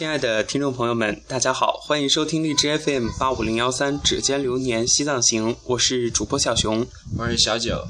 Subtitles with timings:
[0.00, 6.86] 亲爱的听众朋友们，大家好，欢迎收听荔枝 FM 八五零幺三《指尖流年西藏行》，我是主播小熊，
[7.18, 7.86] 我是小九。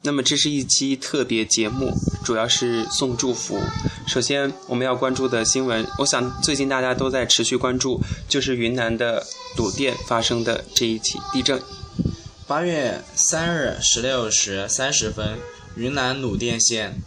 [0.00, 1.92] 那么这是一期特别节目，
[2.24, 3.60] 主要是送祝福。
[4.06, 9.22] 首先我们要关注的新闻，我想最近大家都在持续关注，就是云南的
[9.58, 11.60] 鲁甸发生的这一起地震。
[12.46, 15.38] 八月三日十六时三十分，
[15.76, 17.02] 云南鲁甸县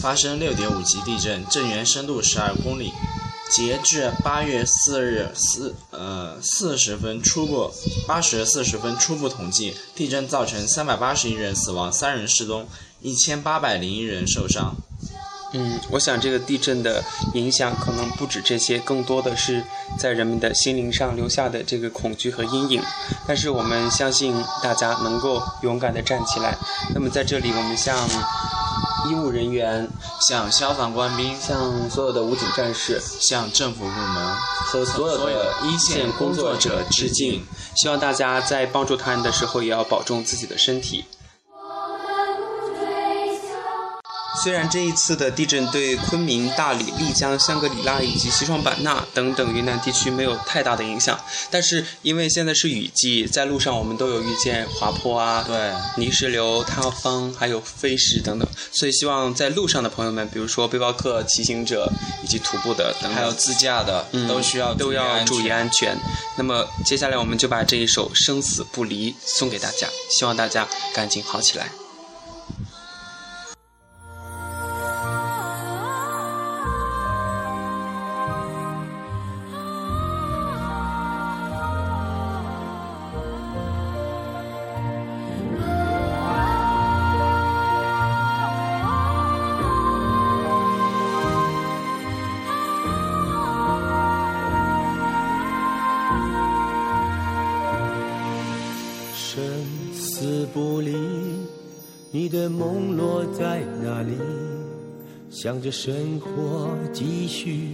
[0.00, 2.92] 发生六点五级地震，震源深度十二公里。
[3.50, 7.72] 截至八月四日四呃四十分初步
[8.06, 12.68] 八时四十分初步统计，地震造成三百八十一人死亡，三人失踪，
[13.00, 14.76] 一千八百零一人受伤。
[15.54, 17.02] 嗯，我想这个地震的
[17.32, 19.64] 影响可能不止这些，更多的是
[19.98, 22.82] 在人们的心灵上留下的这个恐惧和阴影。
[23.26, 26.54] 但是我们相信大家能够勇敢地站起来。
[26.94, 27.96] 那么在这里，我们向
[29.08, 29.88] 医务人员、
[30.28, 37.42] 向消防官兵、向所有的武警战士、向政府部门和所有的一线工作者致敬。
[37.74, 41.04] 希望大家在帮助他人的时候，也要保重自己的身体。
[44.48, 61.92] 虽然这一次的地震对昆明、大理、丽江、香格里拉以及西双版纳等等云南地区没有太大的影响，但是因为现在是雨季，在路上我们都有遇见滑坡啊、对泥石流、塌方，还有飞石等等，所以希望在路上的朋友们，比如说背包客、骑行者
[62.24, 65.94] 以及徒步的等等，还有自驾的，嗯、都需要都要注意安全。
[66.38, 71.68] 那么接下来我们就把这一首《生死不离》送给大家，希望大家赶紧好起来。
[102.30, 104.12] 你的梦落在哪里？
[105.30, 107.70] 想着生活继续，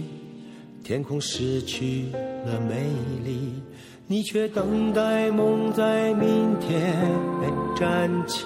[0.81, 2.87] 天空失去了美
[3.25, 3.51] 丽，
[4.07, 6.95] 你却等待梦在明天
[7.75, 8.45] 站起。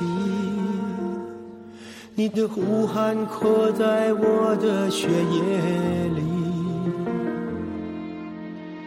[2.16, 6.24] 你的呼喊刻在我的血液里，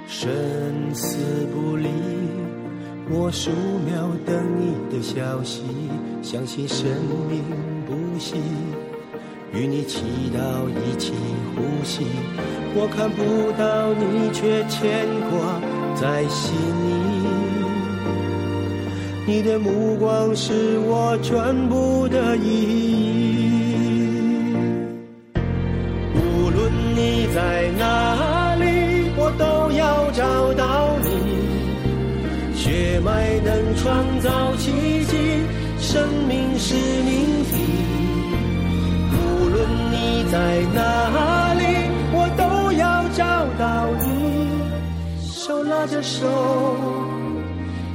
[0.09, 0.29] 生
[0.93, 1.19] 死
[1.55, 1.89] 不离。
[3.15, 3.51] 我数
[3.85, 5.63] 秒等你的消息，
[6.23, 6.89] 相信生
[7.29, 7.43] 命
[7.87, 8.37] 不息，
[9.53, 10.01] 与你祈
[10.35, 10.41] 祷
[10.71, 11.13] 一起
[11.55, 12.07] 呼吸。
[12.75, 15.61] 我看不到你，却牵挂
[15.95, 16.91] 在心里。
[19.27, 23.53] 你的目光是我全部的意义。
[26.15, 28.12] 无论你在哪
[33.83, 34.71] 创造奇
[35.07, 35.43] 迹，
[35.81, 37.53] 生命是命题。
[39.11, 40.39] 无论你在
[40.73, 41.65] 哪里，
[42.13, 44.07] 我都要找到你。
[45.21, 46.29] 手拉着手，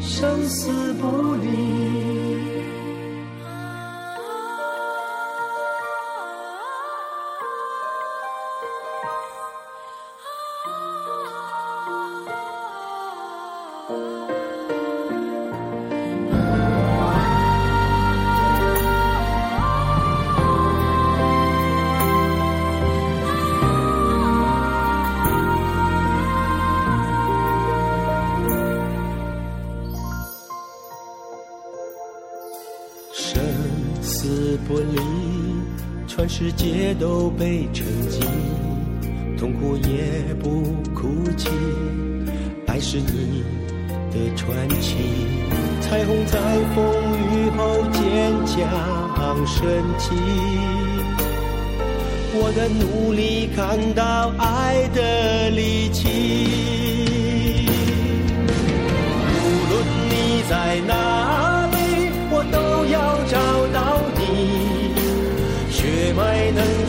[0.02, 2.27] 生死不离。
[36.30, 38.20] 世界都被沉寂，
[39.40, 40.62] 痛苦也不
[40.94, 41.08] 哭
[41.38, 41.50] 泣，
[42.68, 43.44] 爱是你
[44.12, 44.98] 的传奇。
[45.80, 46.38] 彩虹在
[46.76, 46.84] 风
[47.32, 48.58] 雨后坚强
[49.48, 49.66] 升
[49.98, 50.14] 起，
[52.34, 56.04] 我的努力看到爱的力气。
[59.40, 59.76] 无论
[60.10, 60.94] 你在哪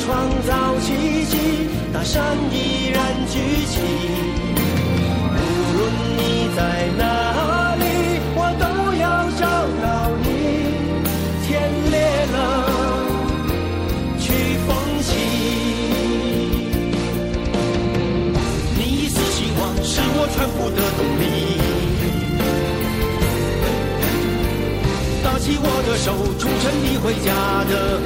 [0.09, 0.17] 创
[0.47, 0.87] 造奇
[1.27, 1.37] 迹，
[1.93, 2.99] 大山依然
[3.31, 3.77] 举起。
[5.37, 5.41] 无
[5.77, 5.81] 论
[6.17, 6.59] 你在
[6.97, 7.85] 哪里，
[8.35, 8.65] 我都
[8.97, 9.05] 要
[9.37, 9.45] 找
[9.85, 9.87] 到
[10.25, 10.27] 你。
[11.45, 11.47] 天
[11.91, 11.95] 裂
[12.33, 12.37] 了，
[14.19, 14.25] 去
[14.65, 14.69] 风
[15.03, 15.09] 起。
[18.79, 21.23] 你一丝希望是我全部的动力。
[25.23, 26.07] 拿起我的手，
[26.39, 27.29] 重成你回家
[27.69, 28.01] 的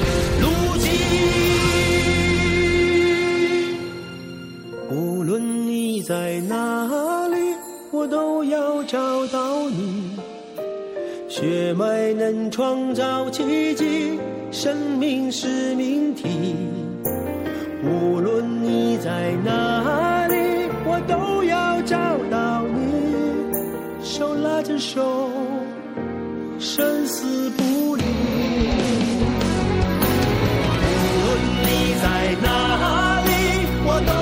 [6.13, 7.55] 在哪里，
[7.91, 10.11] 我都要找到你。
[11.27, 14.21] 血脉能创造奇迹，
[14.51, 16.55] 生命是命题。
[17.83, 20.37] 无论你在哪里，
[20.85, 21.97] 我都要找
[22.31, 24.05] 到你。
[24.05, 25.31] 手拉着手，
[26.59, 28.05] 生死不离。
[30.85, 31.31] 无论
[31.63, 33.31] 你在哪里，
[33.87, 34.22] 我都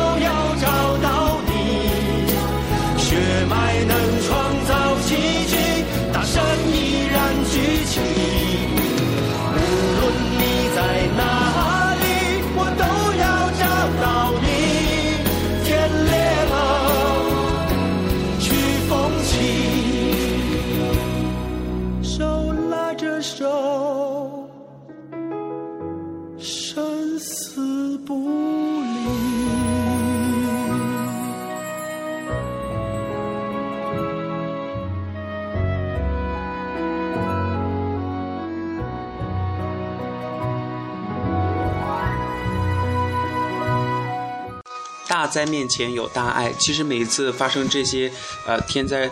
[45.06, 46.50] 大灾面前有大爱。
[46.54, 48.10] 其实每一次发生这些
[48.46, 49.10] 呃天灾，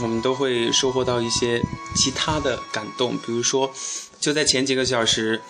[0.00, 1.60] 我们都会收获到一些
[1.94, 3.18] 其他的感动。
[3.18, 3.70] 比如说，
[4.18, 5.42] 就在前几个小时，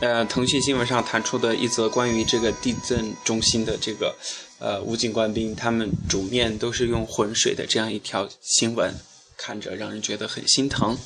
[0.00, 4.14] 呃，腾讯新闻上弹出的一则关于这个地震中心的这个
[4.58, 8.94] 呃武警官兵，他们煮面都是用浑水的这样一条新闻，
[9.38, 10.96] 看着让人觉得很心疼。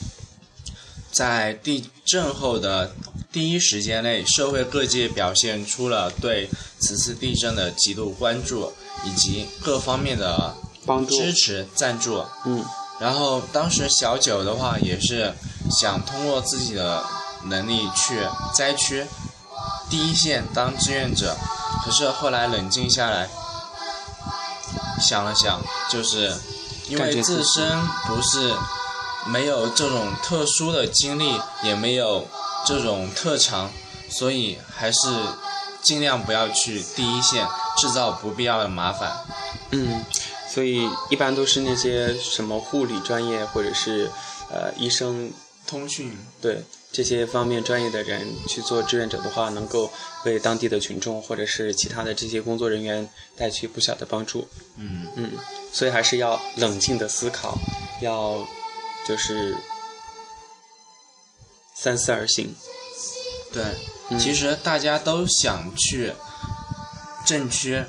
[1.12, 2.94] 在地震后的
[3.32, 6.48] 第一时间内，社会各界表现出了对
[6.80, 8.72] 此次地震的极度关注，
[9.04, 12.24] 以及各方面的帮助支持、赞助。
[12.44, 12.64] 嗯，
[13.00, 15.32] 然后当时小九的话也是
[15.70, 17.04] 想通过自己的
[17.44, 19.06] 能力去灾区
[19.88, 21.36] 第一线当志愿者，
[21.84, 23.28] 可是后来冷静下来，
[25.00, 26.36] 想了想，就是
[26.88, 28.54] 因为自身不是
[29.26, 32.28] 没有这种特殊的经历，也没有
[32.64, 33.70] 这种特长，
[34.08, 35.08] 所以还是
[35.82, 37.46] 尽量不要去第一线
[37.76, 39.24] 制造不必要的麻烦。
[39.70, 40.04] 嗯，
[40.48, 44.10] 所以一般都是那些什么护理专业或者是
[44.50, 45.32] 呃医生
[45.66, 49.90] 通讯对这些方面专业的人去做志愿者的话，能够
[50.24, 54.48] 为当地的群众或者是其他的这些工作人员带去不小的帮助。
[54.76, 55.32] 嗯，嗯，
[55.72, 57.56] 所以还是要冷静的思考，
[58.02, 58.44] 要
[59.06, 59.56] 就是
[61.74, 62.54] 三思而行。
[63.52, 63.64] 对，
[64.10, 66.12] 嗯其实大家都想去
[67.24, 67.84] 镇区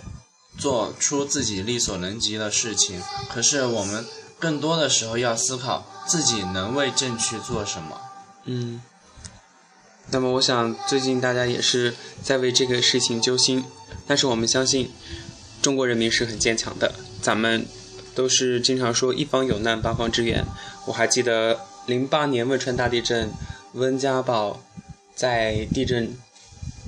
[0.60, 4.06] 做出自己力所能及的事情，可是我们
[4.40, 8.00] 更多的时候要思考自己能为镇区做什么。
[8.46, 8.82] 嗯，
[10.12, 13.64] 那么我想最近大家也是在为这个事情揪心，
[14.06, 14.92] 但是我们相信
[15.62, 17.66] 中国人民是很坚强的，咱们
[18.14, 20.46] 都是经常说一方有难八方支援。
[20.86, 23.32] 我还记得零八年汶川大地震，
[23.74, 24.62] 温家宝
[25.16, 26.14] 在地震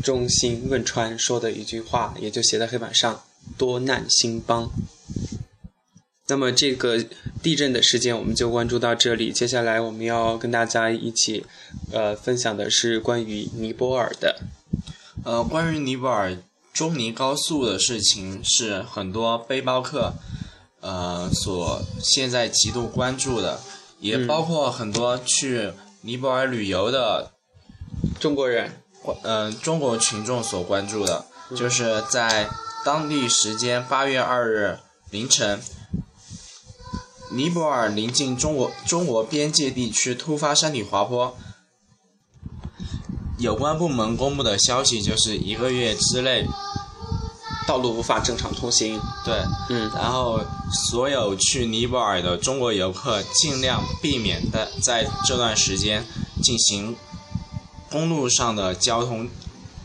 [0.04, 3.24] 中心汶川说的一句话，也就写在黑板上：
[3.58, 4.70] 多难兴邦。
[6.28, 7.06] 那么这个
[7.44, 9.34] 地震的事件我们就关注到这里。
[9.34, 11.46] 接下来我们要跟大家一起，
[11.92, 14.40] 呃，分享的是关于尼泊尔的。
[15.26, 16.38] 呃，关于尼泊尔
[16.72, 20.14] 中尼高速的事情，是很多背包客
[20.80, 23.60] 呃所现在极度关注的，
[24.00, 27.34] 也嗯包括很多去尼泊尔旅游的
[28.20, 28.72] 中国人，
[29.22, 32.50] 呃中国群众所关注的，就是在
[32.86, 34.80] 当地时间八月二日
[35.12, 35.62] 凌晨，
[37.34, 41.36] 尼泊尔临近中国中国边界地区突发山体滑坡。
[43.40, 46.46] 有关部门公布的消息就是一个月之内，
[47.68, 49.02] 道路无法正常通行。
[49.26, 50.40] 对，嗯然后
[50.92, 56.06] 所有去尼泊尔的中国游客尽量避免在在这段时间
[56.42, 56.96] 进行
[57.90, 59.28] 公路上的交通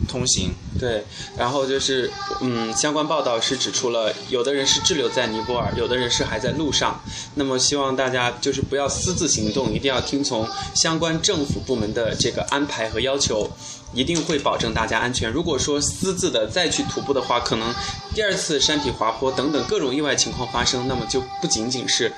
[0.07, 0.53] 通行。
[0.79, 1.03] 对，
[1.37, 7.01] 然后就是，嗯，相关报道是指出了，有的人是滞留在尼泊尔，有的人是还在路上。
[7.35, 13.49] 那么希望大家就是不要私自行动，一定要听从相关政府部门的这个安排和要求，
[13.93, 15.29] 一定会保证大家安全。
[15.31, 17.73] 如果说私自的再去徒步的话，可能
[18.13, 22.13] 第二次山体滑坡等等各种意外情况发生，那么就不仅仅是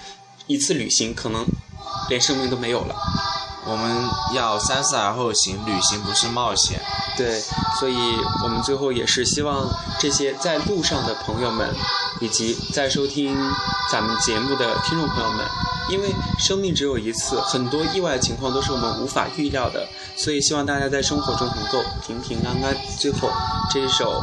[0.48, 1.46] 一次旅行，可能
[2.10, 2.96] 连生命都没有了。
[3.64, 6.82] 我们要三思而后行，旅行不是冒险。
[7.18, 7.40] 对，
[7.80, 7.96] 所以
[8.44, 11.70] 我们最后也是希望这些在路上的朋友们，
[12.20, 13.38] 以及在收听
[13.92, 15.46] 咱们节目的听众朋友们，
[15.90, 22.76] 因为生命只有一次，很多意外情况都是我们无法预料的，所以希望大家在生活中能够平平安安。
[22.98, 23.30] 最后
[23.70, 24.22] 这一首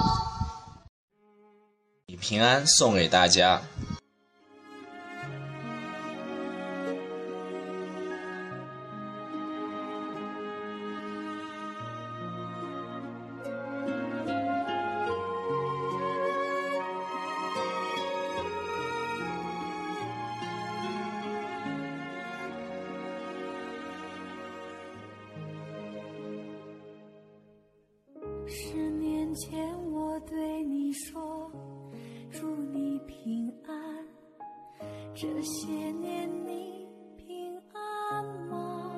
[2.06, 3.60] 你平安送给大家。
[28.50, 31.52] 十年前我对你说，
[32.32, 34.06] 祝你平安。
[35.14, 36.88] 这些年你
[37.18, 38.90] 平安吗？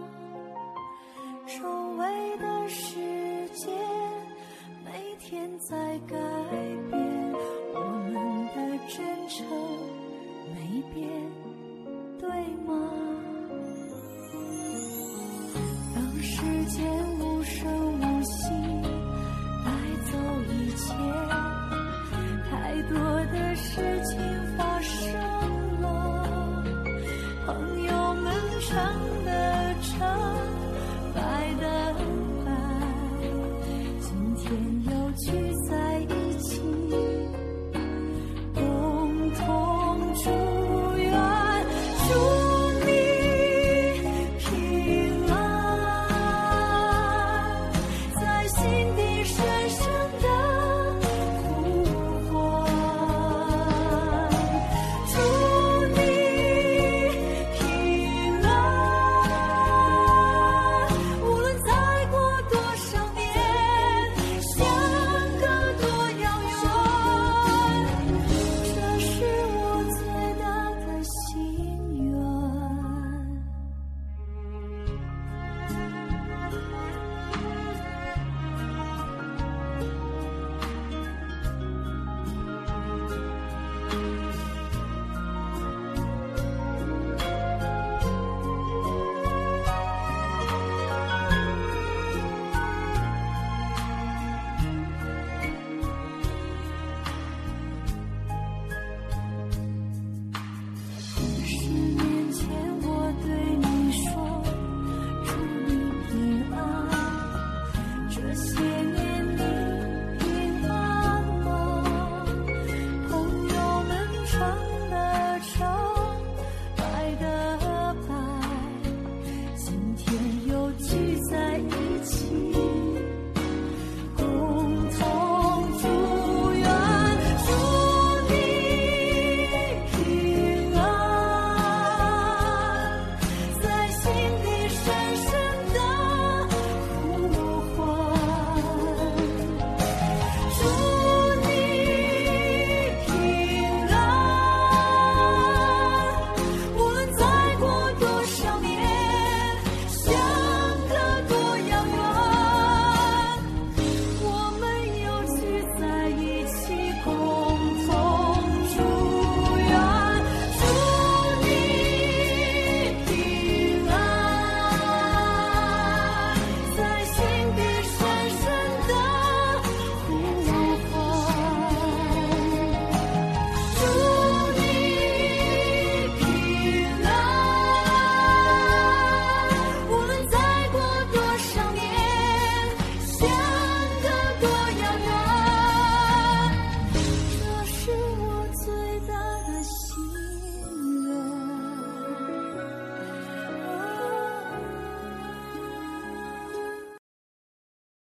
[1.48, 2.94] 周围的世
[3.48, 3.72] 界
[4.84, 6.16] 每天在改
[6.88, 7.32] 变，
[7.74, 7.80] 我
[8.12, 8.14] 们
[8.54, 9.44] 的真诚
[10.54, 11.10] 没变，
[12.20, 12.28] 对
[12.64, 12.72] 吗？
[15.92, 16.88] 当时间
[17.18, 17.89] 无声。
[20.98, 21.19] yeah.